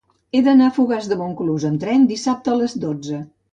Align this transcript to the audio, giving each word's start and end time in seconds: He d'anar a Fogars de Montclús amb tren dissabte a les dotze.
He 0.37 0.39
d'anar 0.45 0.69
a 0.71 0.73
Fogars 0.77 1.09
de 1.11 1.17
Montclús 1.19 1.67
amb 1.71 1.83
tren 1.85 2.09
dissabte 2.15 2.55
a 2.55 2.59
les 2.65 2.77
dotze. 2.89 3.25